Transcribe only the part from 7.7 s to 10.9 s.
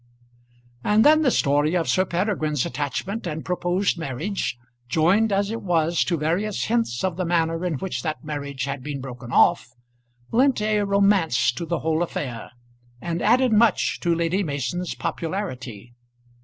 which that marriage had been broken off, lent a